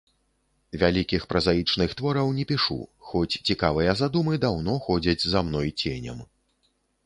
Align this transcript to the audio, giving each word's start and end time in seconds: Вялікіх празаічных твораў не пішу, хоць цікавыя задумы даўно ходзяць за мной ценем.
Вялікіх 0.83 1.25
празаічных 1.33 1.93
твораў 1.99 2.33
не 2.39 2.47
пішу, 2.53 2.79
хоць 3.11 3.39
цікавыя 3.51 3.91
задумы 4.03 4.41
даўно 4.49 4.81
ходзяць 4.89 5.23
за 5.37 5.49
мной 5.51 5.69
ценем. 5.85 6.29